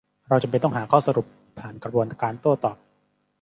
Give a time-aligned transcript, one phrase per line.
[0.29, 1.25] เราจำเป็นต้องหาข้อสรุป
[1.59, 2.77] ผ่านกระบวนการโต้ตอบ